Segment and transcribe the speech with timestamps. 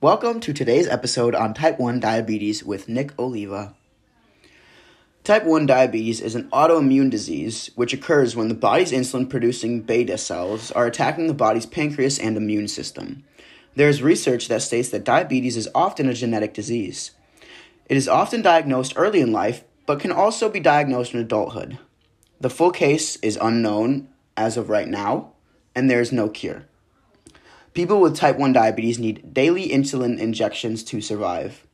[0.00, 3.74] Welcome to today's episode on type 1 diabetes with Nick Oliva.
[5.22, 10.18] Type 1 diabetes is an autoimmune disease which occurs when the body's insulin producing beta
[10.18, 13.24] cells are attacking the body's pancreas and immune system.
[13.76, 17.12] There is research that states that diabetes is often a genetic disease.
[17.88, 21.78] It is often diagnosed early in life, but can also be diagnosed in adulthood.
[22.40, 25.32] The full case is unknown as of right now,
[25.74, 26.66] and there is no cure.
[27.74, 31.66] People with type 1 diabetes need daily insulin injections to survive.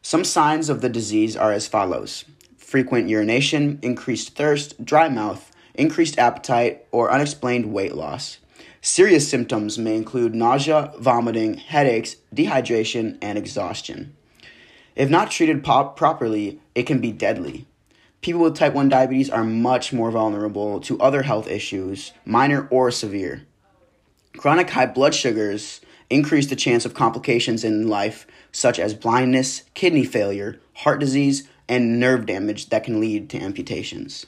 [0.00, 2.24] Some signs of the disease are as follows
[2.56, 8.38] frequent urination, increased thirst, dry mouth, increased appetite, or unexplained weight loss.
[8.80, 14.16] Serious symptoms may include nausea, vomiting, headaches, dehydration, and exhaustion.
[14.96, 17.66] If not treated properly, it can be deadly.
[18.22, 22.90] People with type 1 diabetes are much more vulnerable to other health issues, minor or
[22.90, 23.46] severe.
[24.36, 30.04] Chronic high blood sugars increase the chance of complications in life, such as blindness, kidney
[30.04, 34.26] failure, heart disease, and nerve damage that can lead to amputations.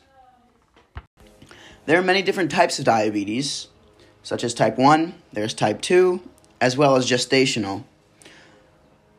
[1.86, 3.68] There are many different types of diabetes,
[4.22, 6.20] such as type 1, there's type 2,
[6.60, 7.84] as well as gestational.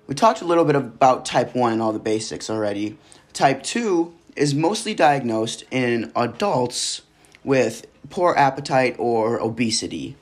[0.08, 2.98] We talked a little bit about type 1 and all the basics already.
[3.34, 7.02] Type 2 is mostly diagnosed in adults
[7.44, 10.16] with poor appetite or obesity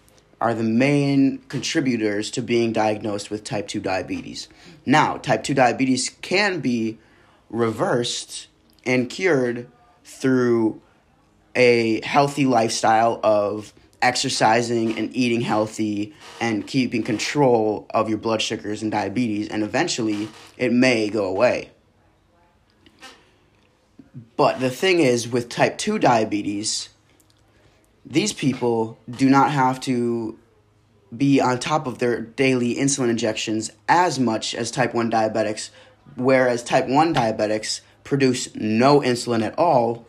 [0.44, 4.50] are the main contributors to being diagnosed with type 2 diabetes.
[4.86, 7.00] Now, type 2 diabetes can be
[7.50, 8.48] reversed
[8.86, 9.72] and cured
[10.04, 10.82] through
[11.56, 18.82] a healthy lifestyle of exercising and eating healthy and keeping control of your blood sugars
[18.82, 20.28] and diabetes, and eventually
[20.58, 21.72] it may go away.
[24.36, 26.90] But the thing is, with type 2 diabetes,
[28.06, 30.38] these people do not have to
[31.16, 35.70] be on top of their daily insulin injections as much as type 1 diabetics
[36.16, 40.06] whereas type 1 diabetics produce no insulin at all,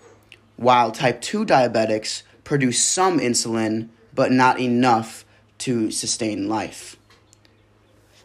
[0.56, 5.24] while type 2 diabetics produce some insulin but not enough
[5.58, 6.96] to sustain life.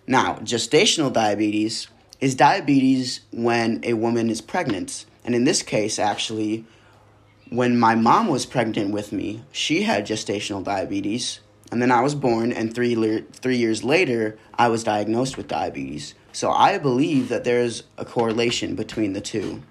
[0.05, 1.87] Now, gestational diabetes
[2.19, 5.05] is diabetes when a woman is pregnant.
[5.23, 6.65] And in this case, actually,
[7.49, 11.39] when my mom was pregnant with me, she had gestational diabetes.
[11.71, 15.47] And then I was born, and three, le- three years later, I was diagnosed with
[15.47, 16.15] diabetes.
[16.31, 19.61] So I believe that there's a correlation between the two.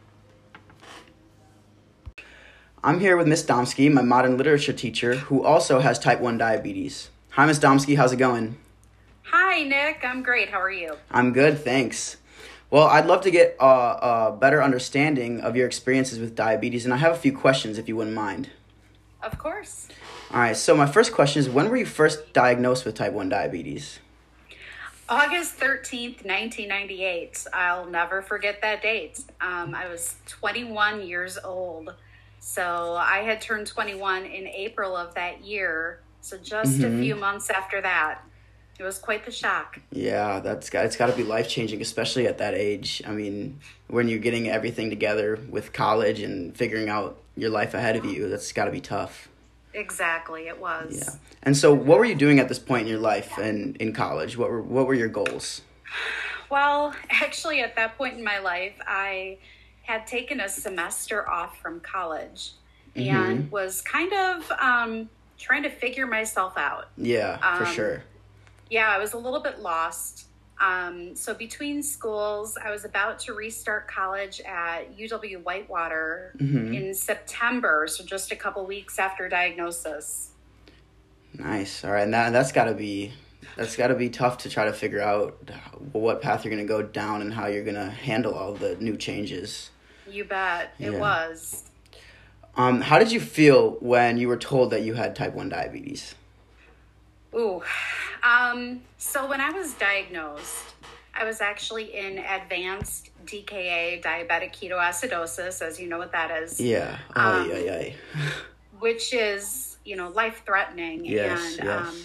[2.83, 7.11] I'm here with Miss Domsky, my modern literature teacher, who also has type 1 diabetes.
[7.31, 8.57] Hi, Miss Domsky, how's it going?
[9.25, 10.05] Hi, Nick.
[10.05, 10.49] I'm great.
[10.49, 10.97] How are you?
[11.11, 12.17] I'm good, thanks.
[12.71, 16.93] Well, I'd love to get a, a better understanding of your experiences with diabetes, and
[16.93, 18.51] I have a few questions if you wouldn't mind.
[19.23, 19.89] Of course.
[20.31, 23.31] All right, so my first question is when were you first diagnosed with type 1
[23.31, 24.01] diabetes?
[25.09, 27.47] August 13th, 1998.
[27.55, 29.21] I'll never forget that date.
[29.41, 31.95] Um, I was 21 years old.
[32.41, 36.01] So I had turned 21 in April of that year.
[36.21, 36.99] So just mm-hmm.
[36.99, 38.21] a few months after that.
[38.79, 39.81] It was quite the shock.
[39.91, 43.03] Yeah, that's got it's got to be life changing, especially at that age.
[43.07, 43.59] I mean,
[43.89, 48.29] when you're getting everything together with college and figuring out your life ahead of you,
[48.29, 49.29] that's got to be tough.
[49.75, 51.03] Exactly, it was.
[51.05, 51.15] Yeah.
[51.43, 54.37] And so, what were you doing at this point in your life and in college?
[54.39, 55.63] What were what were your goals?
[56.51, 59.39] Well, actually, at that point in my life, I
[59.83, 62.53] had taken a semester off from college
[62.95, 63.17] mm-hmm.
[63.17, 65.09] and was kind of um,
[65.39, 66.89] trying to figure myself out.
[66.97, 68.03] Yeah, um, for sure.
[68.71, 70.27] Yeah, I was a little bit lost.
[70.61, 76.75] Um, so between schools, I was about to restart college at UW Whitewater mm-hmm.
[76.75, 80.31] in September, so just a couple weeks after diagnosis.
[81.35, 81.85] Nice.
[81.85, 83.13] All right, and that that's got to be
[83.57, 85.37] that's got to be tough to try to figure out
[85.93, 88.77] what path you're going to go down and how you're going to handle all the
[88.77, 89.71] new changes.
[90.09, 90.75] You bet.
[90.79, 90.99] It yeah.
[90.99, 91.65] was.
[92.57, 96.15] Um, how did you feel when you were told that you had type 1 diabetes?
[97.35, 97.63] Ooh,
[98.23, 100.75] um, so when I was diagnosed,
[101.15, 106.61] I was actually in advanced DKA, diabetic ketoacidosis, as you know what that is.
[106.61, 106.99] Yeah.
[107.17, 107.93] Oh, um, yeah, yeah.
[108.79, 111.05] which is, you know, life threatening.
[111.05, 111.89] Yes, and yes.
[111.89, 111.97] Um,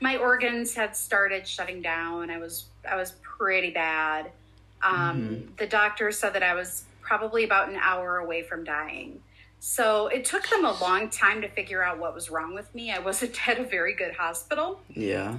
[0.00, 2.30] my organs had started shutting down.
[2.30, 4.30] I was I was pretty bad.
[4.82, 5.54] Um, mm-hmm.
[5.58, 9.20] The doctor said that I was probably about an hour away from dying.
[9.60, 12.90] So it took them a long time to figure out what was wrong with me.
[12.90, 14.80] I wasn't at a very good hospital.
[14.88, 15.36] Yeah.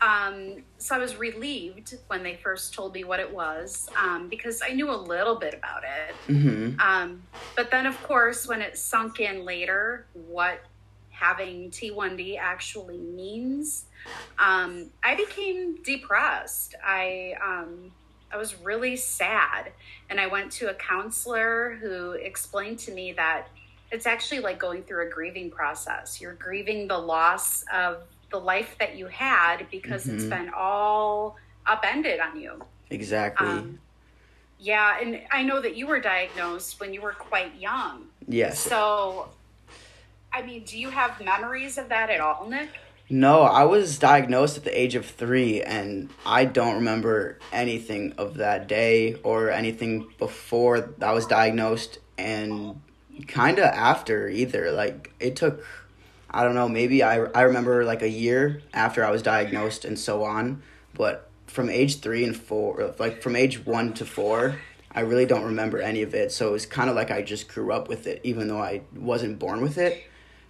[0.00, 4.62] Um, so I was relieved when they first told me what it was um, because
[4.64, 6.32] I knew a little bit about it.
[6.32, 6.80] Mm-hmm.
[6.80, 7.22] Um,
[7.56, 10.60] but then, of course, when it sunk in later what
[11.10, 13.86] having T1D actually means,
[14.38, 16.76] um, I became depressed.
[16.82, 17.90] I um,
[18.30, 19.72] I was really sad,
[20.08, 23.48] and I went to a counselor who explained to me that
[23.90, 26.20] it's actually like going through a grieving process.
[26.20, 30.16] You're grieving the loss of the life that you had because mm-hmm.
[30.16, 31.36] it's been all
[31.66, 32.62] upended on you.
[32.90, 33.46] Exactly.
[33.46, 33.78] Um,
[34.58, 38.06] yeah, and I know that you were diagnosed when you were quite young.
[38.26, 38.58] Yes.
[38.58, 39.28] So,
[40.32, 42.70] I mean, do you have memories of that at all, Nick?
[43.10, 48.34] No, I was diagnosed at the age of three, and I don't remember anything of
[48.34, 52.82] that day or anything before I was diagnosed, and
[53.26, 54.70] kind of after either.
[54.70, 55.64] Like, it took,
[56.30, 59.98] I don't know, maybe I, I remember like a year after I was diagnosed and
[59.98, 60.62] so on,
[60.94, 64.56] but from age three and four, like from age one to four,
[64.92, 66.32] I really don't remember any of it.
[66.32, 68.82] So it was kind of like I just grew up with it, even though I
[68.94, 70.04] wasn't born with it.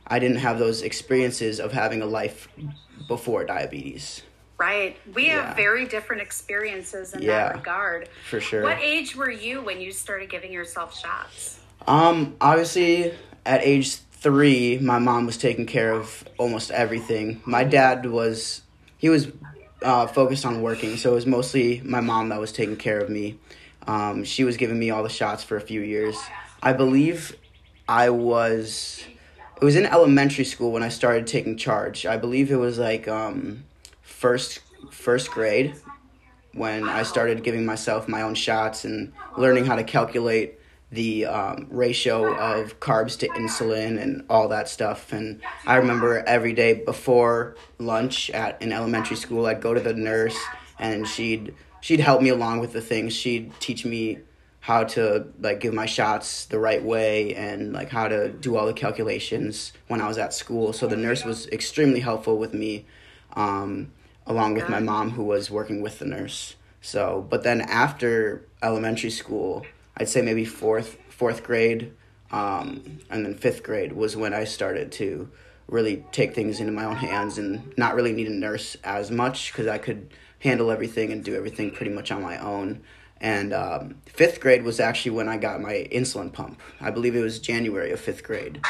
[0.06, 2.48] I didn't have those experiences of having a life
[3.08, 4.22] before diabetes.
[4.58, 4.96] Right.
[5.14, 5.46] We yeah.
[5.48, 8.08] have very different experiences in yeah, that regard.
[8.28, 8.62] For sure.
[8.62, 11.57] What age were you when you started giving yourself shots?
[11.86, 13.14] Um, obviously
[13.46, 17.40] at age three, my mom was taking care of almost everything.
[17.44, 18.62] My dad was
[18.98, 19.28] he was
[19.82, 23.08] uh, focused on working, so it was mostly my mom that was taking care of
[23.08, 23.38] me.
[23.86, 26.18] Um, she was giving me all the shots for a few years.
[26.62, 27.36] I believe
[27.88, 29.04] I was
[29.60, 32.06] it was in elementary school when I started taking charge.
[32.06, 33.64] I believe it was like um,
[34.02, 34.60] first
[34.90, 35.74] first grade
[36.52, 40.57] when I started giving myself my own shots and learning how to calculate
[40.90, 45.12] the um, ratio of carbs to insulin and all that stuff.
[45.12, 49.92] And I remember every day before lunch at in elementary school, I'd go to the
[49.92, 50.38] nurse
[50.78, 53.12] and she'd she'd help me along with the things.
[53.12, 54.18] She'd teach me
[54.60, 58.66] how to like give my shots the right way and like how to do all
[58.66, 60.72] the calculations when I was at school.
[60.72, 62.86] So the nurse was extremely helpful with me,
[63.34, 63.92] um,
[64.26, 66.56] along with my mom who was working with the nurse.
[66.80, 69.64] So, but then after elementary school,
[70.00, 71.92] I'd say maybe fourth fourth grade,
[72.30, 75.30] um, and then fifth grade was when I started to
[75.66, 79.52] really take things into my own hands and not really need a nurse as much
[79.52, 82.80] because I could handle everything and do everything pretty much on my own.
[83.20, 86.60] And um, fifth grade was actually when I got my insulin pump.
[86.80, 88.60] I believe it was January of fifth grade.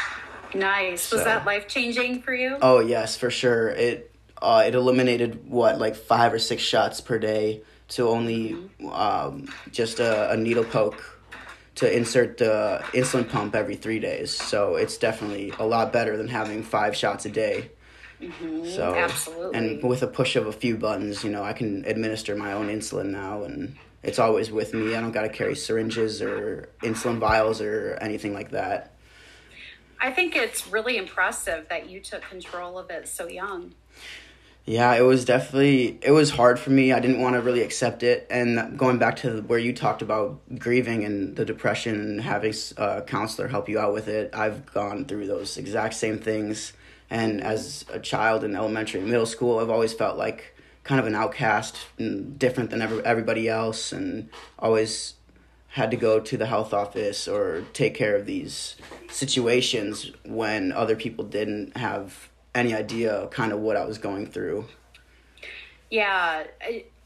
[0.55, 1.03] Nice.
[1.03, 2.57] So, was that life changing for you?
[2.63, 3.69] Oh yes, for sure.
[3.69, 4.11] It
[4.41, 8.89] uh, it eliminated what like five or six shots per day to only mm-hmm.
[8.89, 11.18] um, just a, a needle poke
[11.79, 14.31] to insert the insulin pump every three days.
[14.31, 17.71] So it's definitely a lot better than having five shots a day.
[18.21, 21.85] Mm-hmm, so absolutely, and with a push of a few buttons, you know, I can
[21.85, 24.97] administer my own insulin now, and it's always with me.
[24.97, 28.93] I don't got to carry syringes or insulin vials or anything like that.
[30.01, 33.75] I think it's really impressive that you took control of it so young.
[34.69, 36.93] Yeah, it was definitely it was hard for me.
[36.93, 38.27] I didn't want to really accept it.
[38.29, 42.99] And going back to where you talked about grieving and the depression and having uh,
[42.99, 46.75] a counselor help you out with it, I've gone through those exact same things.
[47.09, 50.55] And as a child in elementary and middle school, I've always felt like
[50.85, 54.29] kind of an outcast and different than every, everybody else and
[54.59, 55.15] always
[55.69, 58.77] had to go to the health office or take care of these
[59.11, 64.67] situations when other people didn't have any idea kind of what I was going through.
[65.91, 66.45] Yeah,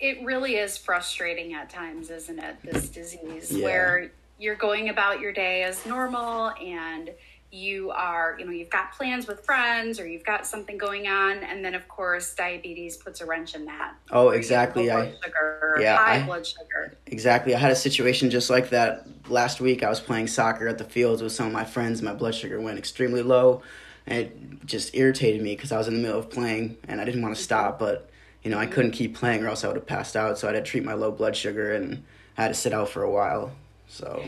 [0.00, 2.56] it really is frustrating at times, isn't it?
[2.65, 3.65] This disease yeah.
[3.65, 7.10] where you're going about your day as normal and
[7.53, 11.36] you are, you know, you've got plans with friends or you've got something going on,
[11.44, 13.94] and then of course diabetes puts a wrench in that.
[14.10, 14.91] Oh, exactly.
[14.91, 16.96] I, sugar, yeah, high I, blood sugar.
[17.06, 17.55] Exactly.
[17.55, 19.82] I had a situation just like that last week.
[19.82, 22.00] I was playing soccer at the fields with some of my friends.
[22.00, 23.62] My blood sugar went extremely low,
[24.06, 27.23] it just irritated me because I was in the middle of playing and I didn't
[27.23, 27.44] want to mm-hmm.
[27.44, 28.11] stop, but
[28.43, 30.39] you know I couldn't keep playing or else I would have passed out.
[30.39, 32.03] So I had to treat my low blood sugar and
[32.37, 33.53] I had to sit out for a while.
[33.89, 34.25] So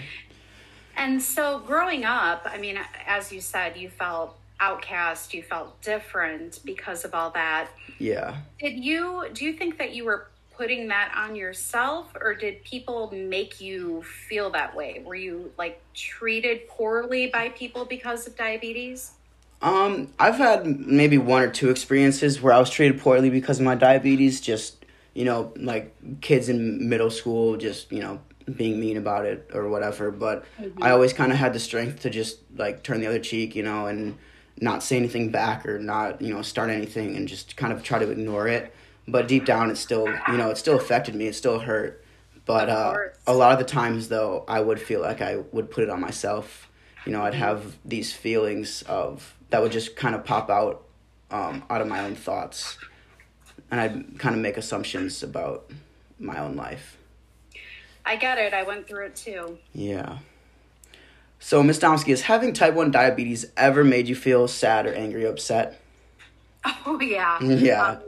[0.97, 6.61] and so growing up, I mean, as you said, you felt outcast, you felt different
[6.65, 7.69] because of all that.
[7.99, 8.37] Yeah.
[8.61, 13.13] Did you do you think that you were putting that on yourself or did people
[13.13, 15.03] make you feel that way?
[15.05, 19.13] Were you like treated poorly by people because of diabetes?
[19.65, 23.65] Um, I've had maybe one or two experiences where I was treated poorly because of
[23.65, 28.21] my diabetes, just you know, like kids in middle school just, you know,
[28.57, 30.83] being mean about it or whatever but mm-hmm.
[30.83, 33.63] i always kind of had the strength to just like turn the other cheek you
[33.63, 34.19] know and
[34.61, 37.99] not say anything back or not you know start anything and just kind of try
[37.99, 38.75] to ignore it.
[39.07, 41.27] But deep down it still you know it still affected me.
[41.27, 42.03] It still hurt.
[42.47, 42.95] But uh,
[43.27, 46.01] a lot of the times though i would feel like i would put it on
[46.01, 46.71] myself.
[47.05, 47.43] You know i'd mm-hmm.
[47.43, 50.83] have these feelings of that would just kind of pop out
[51.31, 52.77] um, out of my own thoughts,
[53.71, 55.71] and I'd kind of make assumptions about
[56.19, 56.99] my own life.
[58.05, 58.53] I get it.
[58.53, 59.59] I went through it too.
[59.73, 60.19] Yeah.
[61.39, 61.79] So, Ms.
[61.79, 65.81] Domsky, has having type 1 diabetes ever made you feel sad or angry or upset?
[66.85, 67.39] Oh, yeah.
[67.43, 67.85] Yeah.
[67.85, 67.99] Um,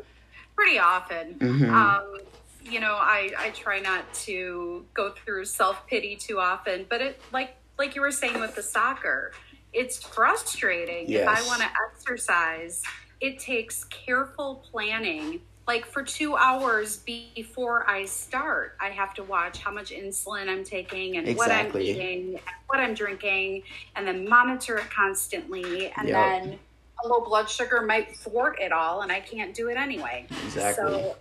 [0.57, 1.35] pretty often.
[1.35, 1.71] Mhm.
[1.71, 2.19] Um,
[2.65, 7.21] you know, I, I try not to go through self pity too often, but it
[7.33, 9.33] like like you were saying with the soccer,
[9.77, 11.11] it's frustrating.
[11.11, 12.83] If I want to exercise,
[13.21, 15.43] it takes careful planning.
[15.69, 20.65] Like for two hours before I start, I have to watch how much insulin I'm
[20.65, 23.65] taking and what I'm eating, and what I'm drinking,
[23.97, 25.93] and then monitor it constantly.
[25.97, 26.17] And Yep.
[26.17, 26.59] then
[27.05, 30.27] a low blood sugar might thwart it all, and I can't do it anyway.
[30.45, 30.85] Exactly.
[30.85, 31.17] So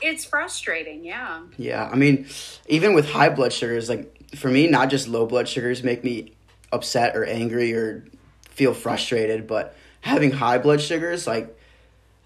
[0.00, 1.42] it's frustrating, yeah.
[1.58, 2.26] Yeah, I mean,
[2.66, 6.32] even with high blood sugars, like for me, not just low blood sugars make me
[6.78, 8.04] upset or angry or
[8.50, 11.56] feel frustrated, but having high blood sugars, like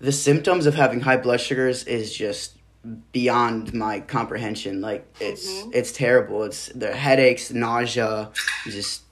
[0.01, 2.55] the symptoms of having high blood sugars is just
[3.13, 4.81] beyond my comprehension.
[4.81, 5.75] Like it's Mhm.
[5.75, 6.45] it's terrible.
[6.45, 8.31] It's the headaches, nausea,
[8.65, 9.03] just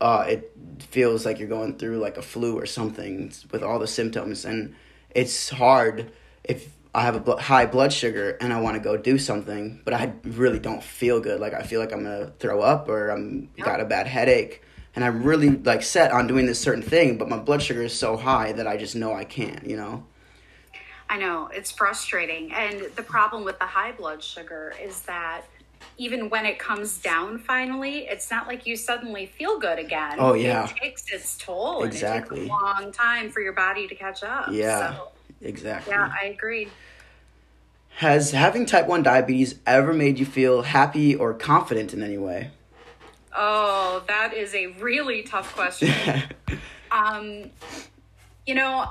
[0.00, 0.52] uh it
[0.90, 4.74] feels like you're going through like a flu or something with all the symptoms and
[5.14, 6.10] it's hard
[6.44, 9.80] if I have a bl- high blood sugar and I want to go do something,
[9.84, 11.40] but I really don't feel good.
[11.40, 14.62] Like I feel like I'm gonna throw up or I'm got a bad headache,
[14.96, 17.96] and I'm really like set on doing this certain thing, but my blood sugar is
[17.96, 19.64] so high that I just know I can't.
[19.64, 20.04] You know?
[21.08, 22.52] I know it's frustrating.
[22.52, 25.42] And the problem with the high blood sugar is that
[25.98, 30.16] even when it comes down finally, it's not like you suddenly feel good again.
[30.18, 30.64] Oh, yeah.
[30.64, 31.84] It takes its toll.
[31.84, 32.38] Exactly.
[32.38, 34.48] It takes a long time for your body to catch up.
[34.50, 34.96] Yeah.
[34.96, 35.08] So,
[35.42, 35.92] Exactly.
[35.92, 36.68] yeah, I agree.
[37.96, 42.50] Has having type one diabetes ever made you feel happy or confident in any way?
[43.36, 45.92] Oh, that is a really tough question.
[46.90, 47.50] um,
[48.46, 48.86] you know,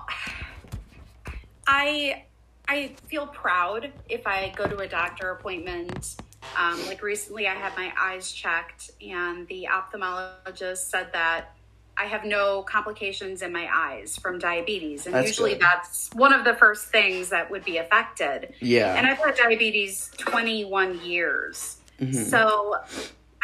[1.68, 2.24] I
[2.68, 6.16] I feel proud if I go to a doctor appointment.
[6.58, 11.56] Um, like recently, I had my eyes checked, and the ophthalmologist said that
[11.98, 15.62] I have no complications in my eyes from diabetes, and That's usually good.
[15.62, 18.54] that's one of the first things that would be affected.
[18.60, 18.96] yeah.
[18.96, 21.78] And I've had diabetes 21 years.
[22.00, 22.30] Mhm.
[22.30, 22.76] So,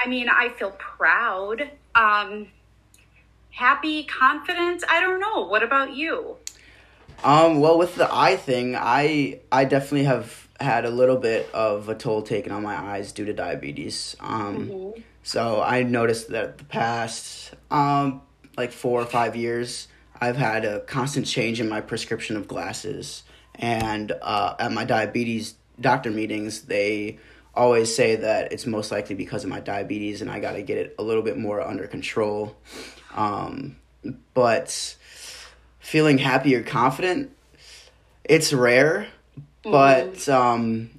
[0.04, 2.48] I mean, I feel proud, um,
[3.52, 4.84] happy, confident.
[4.90, 5.46] I don't know.
[5.46, 6.38] What about you?
[7.24, 11.90] Um, well, with the eye thing, I I definitely have had a little bit of
[11.90, 14.16] a toll taken on my eyes due to diabetes.
[14.20, 14.94] Um,
[15.24, 18.22] so I noticed that the past um
[18.58, 19.88] like four or five years,
[20.20, 23.24] I've had a constant change in my prescription of glasses,
[23.56, 27.20] and uh, at my diabetes doctor meetings, they
[27.54, 30.78] always say that it's most likely because of my diabetes, and I got to get
[30.78, 32.56] it a little bit more under control.
[33.16, 33.76] Um,
[34.34, 34.96] but
[35.80, 37.32] feeling happy or confident,
[38.24, 39.08] it's rare,
[39.64, 40.90] but um,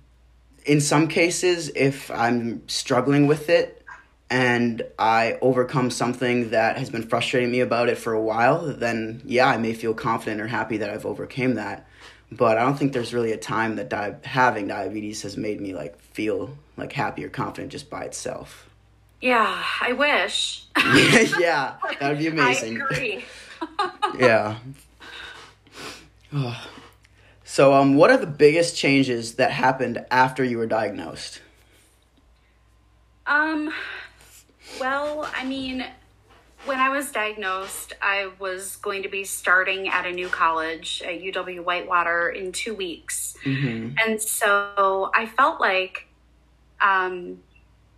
[0.65, 3.85] in some cases, if I'm struggling with it
[4.31, 9.23] and I overcome something that has been frustrating me about it for a while, then
[9.25, 11.87] yeah, I may feel confident or happy that I've overcame that.
[12.37, 15.75] But I don't think there's really a time that di- having diabetes has made me
[15.75, 18.71] like feel like happy or confident just by itself.
[19.21, 20.65] Yeah, I wish.
[21.39, 22.81] yeah, that would be amazing.
[22.81, 23.25] I agree.
[24.19, 24.59] yeah.
[27.45, 31.43] so, um, what are the biggest changes that happened after you were diagnosed?
[33.27, 33.73] Um,
[34.81, 35.85] well, I mean,
[36.65, 41.21] when I was diagnosed, I was going to be starting at a new college at
[41.21, 43.37] UW Whitewater in two weeks.
[43.45, 43.97] Mm-hmm.
[43.99, 46.07] And so I felt like,
[46.81, 47.41] um,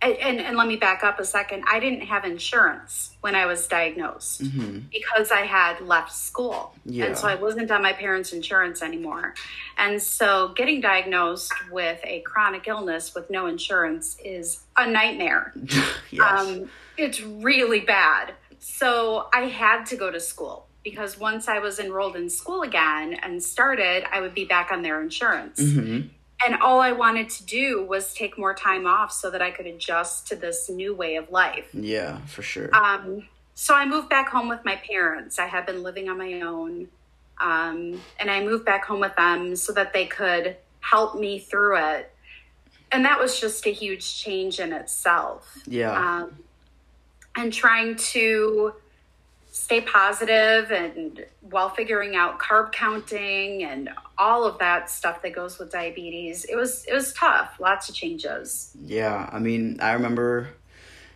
[0.01, 1.63] and, and, and let me back up a second.
[1.67, 4.79] I didn't have insurance when I was diagnosed Mm-hmm.
[4.91, 6.75] because I had left school.
[6.85, 7.05] Yeah.
[7.05, 9.35] And so I wasn't on my parents' insurance anymore.
[9.77, 15.53] And so getting diagnosed with a chronic illness with no insurance is a nightmare.
[16.11, 16.21] yes.
[16.21, 18.33] Um, it's really bad.
[18.59, 23.15] So I had to go to school because once I was enrolled in school again
[23.15, 25.59] and started, I would be back on their insurance.
[25.59, 26.07] mm-hmm.
[26.45, 29.65] And all I wanted to do was take more time off so that I could
[29.65, 31.69] adjust to this new way of life.
[31.73, 32.75] Yeah, for sure.
[32.75, 35.39] Um, so I moved back home with my parents.
[35.39, 36.89] I had been living on my own.
[37.39, 41.77] Um, and I moved back home with them so that they could help me through
[41.77, 42.11] it.
[42.91, 45.57] And that was just a huge change in itself.
[45.65, 46.21] yeah.
[46.23, 46.37] Um,
[47.35, 48.73] and trying to
[49.51, 55.57] stay positive and while figuring out carb counting and all of that stuff that goes
[55.57, 60.49] with diabetes it was it was tough lots of changes Yeah, I mean, I remember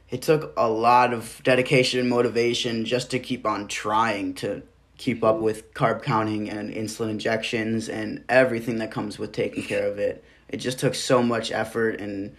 [0.09, 4.63] it took a lot of dedication and motivation just to keep on trying to
[4.97, 9.87] keep up with carb counting and insulin injections and everything that comes with taking care
[9.87, 10.23] of it.
[10.49, 12.35] It just took so much effort and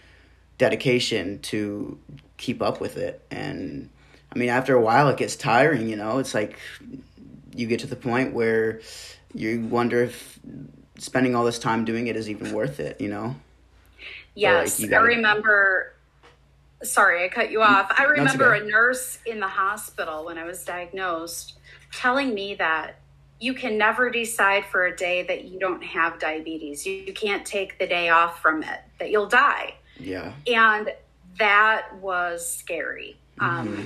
[0.57, 1.97] dedication to
[2.41, 3.23] keep up with it.
[3.31, 3.89] And
[4.33, 6.17] I mean, after a while, it gets tiring, you know?
[6.17, 6.57] It's like
[7.55, 8.81] you get to the point where
[9.33, 10.39] you wonder if
[10.97, 13.35] spending all this time doing it is even worth it, you know?
[14.35, 15.93] Yes, like, I remember.
[16.83, 17.93] Sorry, I cut you mm, off.
[17.95, 21.59] I remember a nurse in the hospital when I was diagnosed
[21.93, 22.95] telling me that
[23.39, 26.85] you can never decide for a day that you don't have diabetes.
[26.87, 29.75] You, you can't take the day off from it, that you'll die.
[29.99, 30.33] Yeah.
[30.47, 30.91] And
[31.37, 33.17] that was scary.
[33.39, 33.83] Um, Mm-hmm.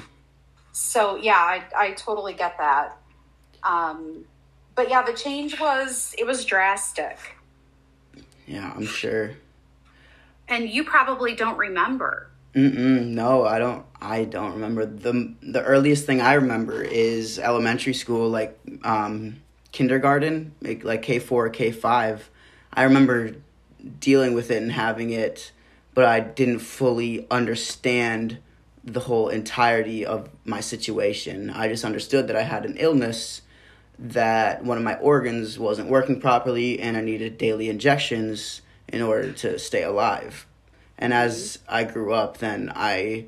[0.71, 2.97] so, yeah, I, I totally get that.
[3.63, 4.25] Um,
[4.75, 7.17] but yeah, the change was, it was drastic.
[8.45, 9.31] Yeah, I'm sure.
[10.47, 12.29] And you probably don't remember.
[12.53, 13.85] Mm-mm, no, I don't.
[13.99, 19.41] I don't remember the the earliest thing I remember is elementary school, like um,
[19.73, 22.29] kindergarten, like like K four, K five.
[22.71, 23.31] I remember
[23.99, 25.51] dealing with it and having it,
[25.95, 28.37] but I didn't fully understand
[28.83, 31.49] the whole entirety of my situation.
[31.49, 33.41] I just understood that I had an illness,
[33.97, 39.31] that one of my organs wasn't working properly, and I needed daily injections in order
[39.31, 40.45] to stay alive.
[40.97, 43.25] And as I grew up, then I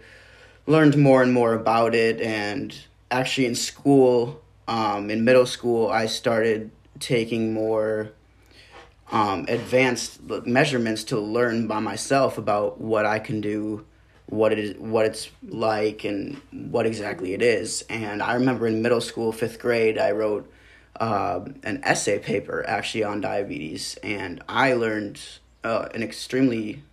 [0.68, 2.22] learned more and more about it.
[2.22, 2.78] And
[3.10, 6.70] actually, in school, um, in middle school, I started
[7.00, 8.12] taking more
[9.12, 13.86] um, advanced measurements to learn by myself about what I can do,
[14.28, 17.84] what it is, what it's like, and what exactly it is.
[17.90, 20.52] And I remember in middle school, fifth grade, I wrote
[21.00, 25.22] uh, an essay paper actually on diabetes, and I learned
[25.64, 26.84] uh, an extremely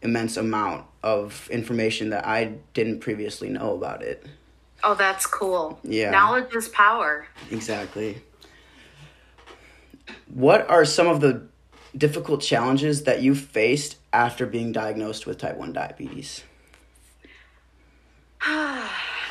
[0.00, 4.24] immense amount of information that I didn't previously know about it.
[4.84, 5.78] Oh, that's cool.
[5.84, 6.10] Yeah.
[6.10, 7.26] Knowledge is power.
[7.50, 8.20] Exactly.
[10.32, 11.46] What are some of the
[11.96, 16.44] difficult challenges that you faced after being diagnosed with type 1 diabetes?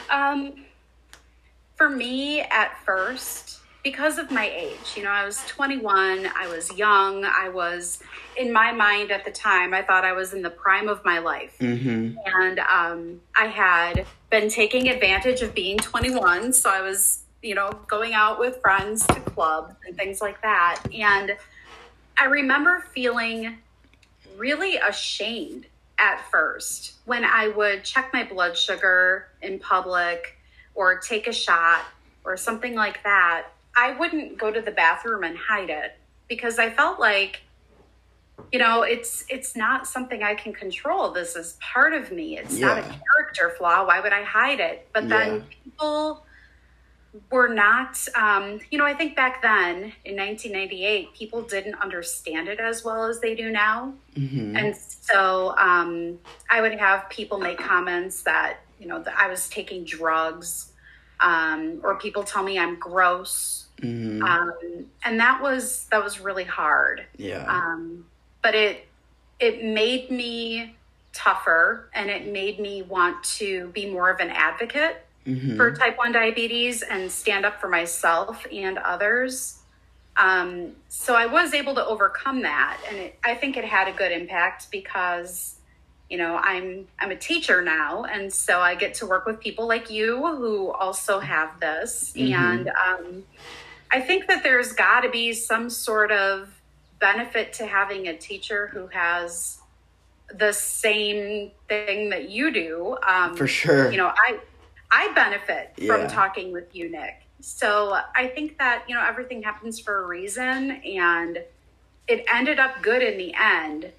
[0.09, 0.53] um,
[1.75, 6.71] for me, at first, because of my age, you know, I was 21, I was
[6.77, 7.99] young, I was,
[8.37, 11.17] in my mind at the time, I thought I was in the prime of my
[11.17, 11.57] life.
[11.59, 12.17] Mm-hmm.
[12.25, 16.53] And um, I had been taking advantage of being 21.
[16.53, 20.81] So I was, you know, going out with friends to clubs and things like that.
[20.93, 21.35] And
[22.17, 23.57] I remember feeling
[24.37, 25.65] really ashamed
[25.97, 30.37] at first when I would check my blood sugar in public
[30.75, 31.85] or take a shot
[32.23, 33.47] or something like that.
[33.75, 37.41] I wouldn't go to the bathroom and hide it because I felt like
[38.51, 42.57] you know it's it's not something i can control this is part of me it's
[42.57, 45.41] not a character flaw why would i hide it but then Yeah.
[45.63, 46.25] people
[47.29, 52.59] were not um, you know i think back then in 1998 people didn't understand it
[52.59, 54.57] as well as they do now Mm-hmm.
[54.57, 56.19] and so um,
[56.49, 60.73] i would have people make comments that you know that i was taking drugs
[61.21, 64.21] um, or people tell me i'm gross Mm-hmm.
[64.21, 67.45] um, and that was that was really hard yeah.
[67.47, 68.05] um,
[68.43, 68.85] but it
[69.39, 70.75] it made me
[71.13, 75.55] tougher and it made me want to be more of an advocate mm-hmm.
[75.55, 79.59] for type 1 diabetes and stand up for myself and others
[80.17, 83.93] um, so i was able to overcome that and it, i think it had a
[83.93, 85.55] good impact because
[86.09, 89.67] you know i'm i'm a teacher now and so i get to work with people
[89.67, 92.33] like you who also have this Mhm.
[92.33, 93.23] and um,
[93.91, 96.49] i think that there's got to be some sort of
[96.99, 99.59] benefit to having a teacher who has
[100.33, 103.89] the same thing that you do um, For sure.
[103.91, 104.39] you know i
[104.91, 105.95] i benefit Yeah.
[105.97, 110.07] from talking with you nick so i think that you know everything happens for a
[110.07, 111.39] reason and
[112.07, 113.91] it ended up good in the end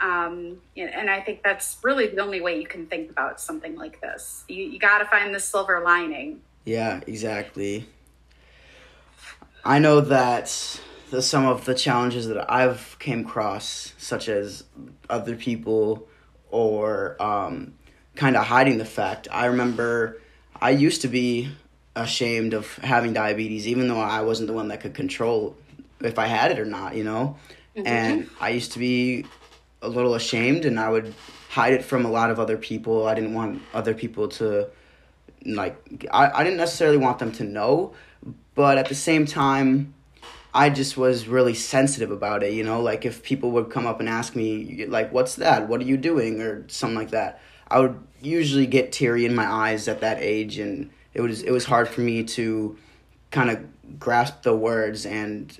[0.00, 4.00] um, and i think that's really the only way you can think about something like
[4.00, 7.86] this you, you got to find the silver lining Yeah, exactly.
[9.64, 14.64] I know that the, some of the challenges that I've came across, such as
[15.08, 16.06] other people
[16.50, 17.74] or um,
[18.14, 19.28] kind of hiding the fact.
[19.30, 20.20] I remember
[20.64, 21.50] I used to be
[21.94, 25.58] ashamed of having diabetes, even though I wasn't the one that could control
[26.00, 27.36] if I had it or not, you know?
[27.76, 27.86] Mm-hmm.
[27.86, 29.26] And I used to be
[29.82, 31.14] a little ashamed and I would
[31.50, 33.06] hide it from a lot of other people.
[33.06, 34.70] I didn't want other people to
[35.44, 37.92] like I, I didn't necessarily want them to know
[38.54, 39.92] but at the same time
[40.54, 42.80] i just was really sensitive about it you know?
[42.80, 45.68] Like if people would come up and ask me like what's that?
[45.68, 46.40] What are you doing?
[46.40, 50.58] or something like that i would usually get teary in my eyes at that age
[50.58, 52.76] and it was it was hard for me to
[53.30, 55.58] kind of grasp the words and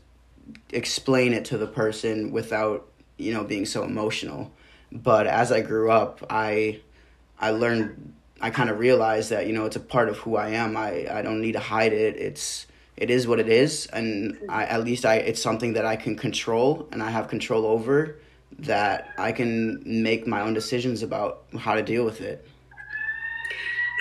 [0.70, 2.86] explain it to the person without
[3.16, 4.52] you know being so emotional.
[4.92, 6.80] But as i grew up i
[7.38, 10.50] i learned i kind of realized that you know it's a part of who i
[10.50, 10.76] am.
[10.76, 12.16] I i don't need to hide it.
[12.16, 15.96] It's it is what it is and i at least i it's something that i
[15.96, 18.16] can control and i have control over
[18.58, 22.46] that i can make my own decisions about how to deal with it.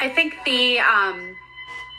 [0.01, 1.35] I think the um,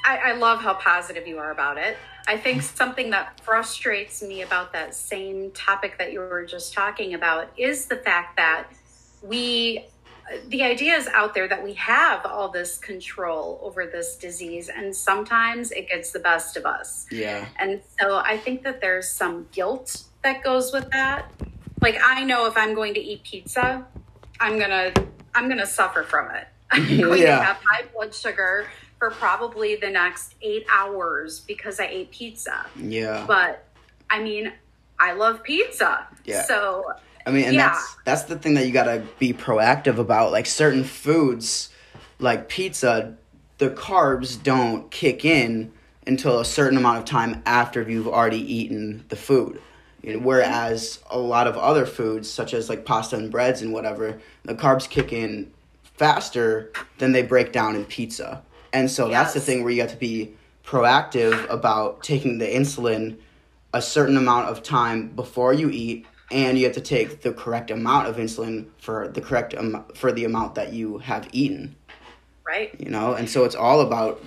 [0.06, 1.96] I, I love how positive you are about it.
[2.26, 7.14] I think something that frustrates me about that same topic that you were just talking
[7.14, 8.66] about is the fact that
[9.22, 9.86] we
[10.48, 14.94] the idea is out there that we have all this control over this disease and
[14.94, 17.06] sometimes it gets the best of us.
[17.10, 17.46] Yeah.
[17.58, 21.30] And so i think that there's some guilt that goes with that
[21.84, 23.86] like i know if i'm going to eat pizza
[24.40, 24.92] i'm gonna
[25.34, 27.38] i'm gonna suffer from it i'm going Yeah.
[27.38, 28.66] to have high blood sugar
[28.98, 33.66] for probably the next eight hours because i ate pizza yeah but
[34.10, 34.52] i mean
[34.98, 36.42] i love pizza Yeah.
[36.44, 36.84] so
[37.26, 37.68] I mean, and Yeah.
[37.68, 40.30] that's that's the thing that you gotta be proactive about.
[40.30, 41.70] Like certain foods,
[42.18, 43.14] like pizza,
[43.56, 45.72] the carbs don't kick in
[46.06, 49.58] until a certain amount of time after you've already eaten the food.
[50.04, 53.72] You know, whereas a lot of other foods, such as like pasta and breads and
[53.72, 55.50] whatever, the carbs kick in
[55.82, 58.42] faster than they break down in pizza.
[58.74, 63.16] And so that's the thing where you have to be proactive about taking the insulin
[63.72, 67.70] a certain amount of time before you eat and you have to take the correct
[67.70, 71.76] amount of insulin for the correct um, for the amount that you have eaten.
[72.46, 72.78] Right.
[72.78, 73.14] You know?
[73.14, 74.22] And so it's all about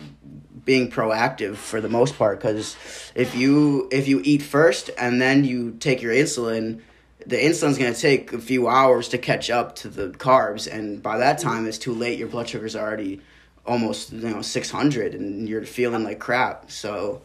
[0.67, 2.75] being proactive for the most part because
[3.15, 6.81] if you if you eat first and then you take your insulin
[7.25, 11.01] the insulin's going to take a few hours to catch up to the carbs and
[11.01, 13.21] by that time it's too late your blood sugar's already
[13.65, 17.21] almost you know 600 and you're feeling like crap so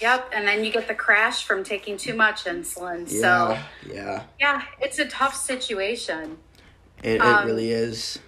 [0.00, 3.10] Yep, and then you get the crash from taking too much insulin.
[3.10, 3.58] yeah So,
[3.92, 6.38] yeah yeah, it's a tough situation.
[7.02, 8.20] it, it Um, really is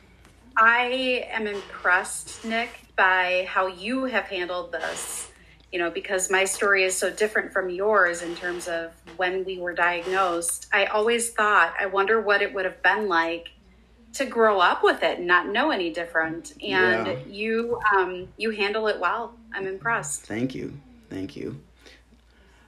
[0.56, 5.32] I am impressed, Nick, by how you have handled this.
[5.72, 9.58] You know, because my story is so different from yours in terms of when we
[9.58, 10.66] were diagnosed.
[10.70, 13.52] I always thought, I wonder what it would have been like
[14.14, 16.52] to grow up with it and not know any different.
[16.60, 17.16] And Yeah.
[17.26, 19.32] you, um, you handle it well.
[19.54, 20.26] I'm impressed.
[20.26, 20.78] Thank you.
[21.08, 21.58] Thank you.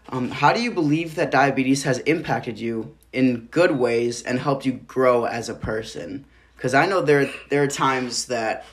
[0.08, 4.64] Um, how do you believe that diabetes has impacted you in good ways and helped
[4.64, 6.24] you grow as a person?
[6.56, 8.64] Because I know there there are times that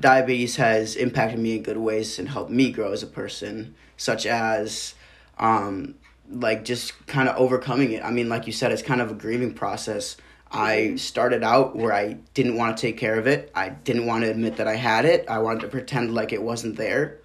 [0.00, 4.26] diabetes has impacted me in good ways and helped me grow as a person, such
[4.26, 4.94] as
[5.38, 5.94] um,
[6.30, 8.04] like just kind of overcoming it.
[8.04, 10.16] I mean, like you said, it's kind of a grieving process.
[10.50, 13.50] I started out where I didn't want to take care of it.
[13.54, 15.24] I didn't want to admit that I had it.
[15.28, 17.20] I wanted to pretend like it wasn't there.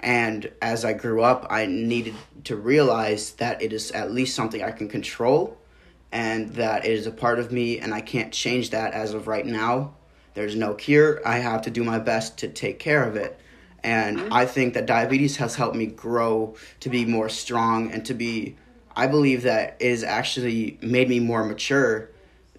[0.00, 4.62] And as I grew up, I needed to realize that it is at least something
[4.62, 5.58] I can control
[6.10, 9.28] and that it is a part of me and I can't change that as of
[9.28, 9.94] right now.
[10.34, 11.20] There's no cure.
[11.26, 13.38] I have to do my best to take care of it.
[13.84, 18.14] And I think that diabetes has helped me grow to be more strong and to
[18.14, 18.56] be,
[18.94, 22.10] I believe that it has actually made me more mature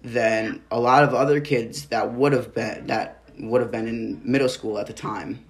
[0.02, 4.20] than a lot of other kids that would have been, that would have been in
[4.22, 5.42] middle school at the time.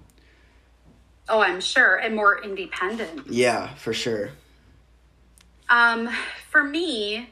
[1.27, 3.27] Oh, I'm sure, and more independent.
[3.27, 4.29] Yeah, for sure.
[5.69, 6.09] Um,
[6.49, 7.29] for me,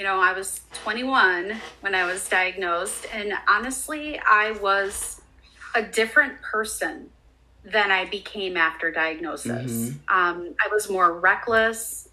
[0.00, 5.20] you know, I was 21 when I was diagnosed, and honestly, I was
[5.74, 7.10] a different person
[7.66, 9.90] than I became after diagnosis.
[10.08, 12.08] Um, I was more reckless.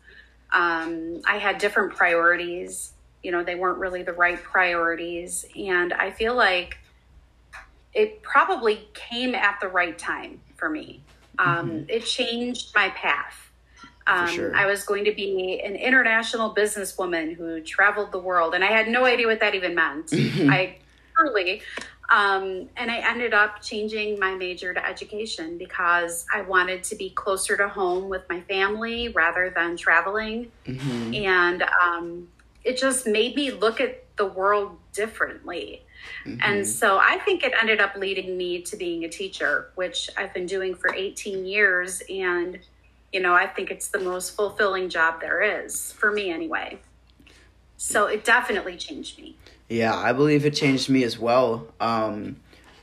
[0.51, 2.91] Um, I had different priorities.
[3.23, 5.45] You know, they weren't really the right priorities.
[5.55, 6.79] And I feel like
[7.93, 10.99] it probably came at the right time for me.
[11.39, 13.46] Um, It changed my path.
[14.07, 14.55] Um, sure.
[14.55, 18.87] I was going to be an international businesswoman who traveled the world, and I had
[18.87, 20.09] no idea what that even meant.
[20.13, 20.77] I
[21.15, 21.61] truly,
[22.09, 27.09] um, and I ended up changing my major to education because I wanted to be
[27.09, 30.51] closer to home with my family rather than traveling,
[31.13, 32.29] and um,
[32.63, 35.83] it just made me look at the world differently.
[36.41, 40.33] And so I think it ended up leading me to being a teacher, which I've
[40.33, 42.01] been doing for 18 years.
[42.09, 42.59] And,
[43.11, 46.79] you know, I think it's the most fulfilling job there is, for me anyway.
[47.77, 49.35] So it definitely changed me.
[49.69, 51.67] Yeah, I believe it changed me as well.
[51.79, 52.37] Um,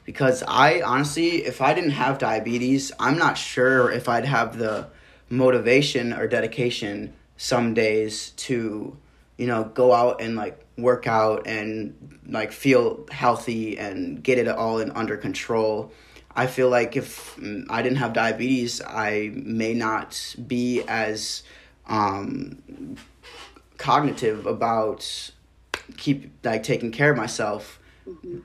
[0.04, 4.88] because I honestly, if I didn't have diabetes, I'm not sure if I'd have the
[5.30, 8.96] motivation or dedication some days to,
[9.38, 14.48] you know, go out and like work out and like feel healthy and get it
[14.48, 15.90] all in under control.
[16.36, 21.42] I feel like if mm, I didn't have diabetes, I may not be as
[21.86, 22.96] um,
[23.78, 25.30] cognitive about
[25.96, 27.78] keep like taking care of myself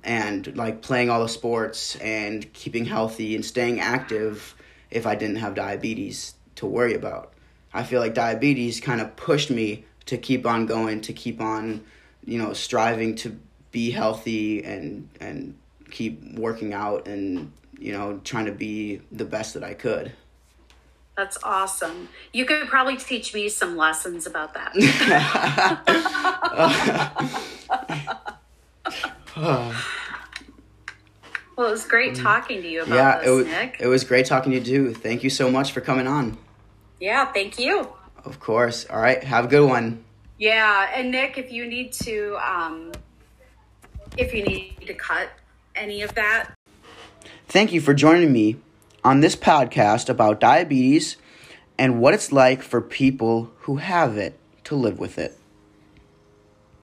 [0.04, 4.56] and like playing all the sports and keeping healthy and staying active
[4.90, 7.34] if I didn't have diabetes to worry about.
[7.74, 11.84] I feel like diabetes kind of pushed me to keep on going, to keep on,
[12.26, 13.40] you know, striving to
[13.72, 15.56] be healthy and and
[15.92, 20.12] keep working out and you know trying to be the best that I could.
[21.16, 22.08] That's awesome.
[22.32, 24.74] You could probably teach me some lessons about that.
[29.36, 29.74] well,
[31.68, 33.78] it was great talking to you about yeah, this, it was Nick.
[33.82, 34.94] it was great talking to you too.
[34.94, 36.38] Thank you so much for coming on.
[37.02, 37.90] yeah, thank you.
[38.24, 38.86] Of course.
[38.90, 39.22] All right.
[39.24, 40.04] Have a good one.
[40.38, 42.92] Yeah, and Nick, if you need to, um,
[44.18, 45.30] if you need to cut
[45.76, 46.52] any of that,
[47.48, 48.58] Thank you for joining me
[49.04, 51.18] on this podcast about diabetes
[51.78, 55.39] and what it's like for people who have it to live with it.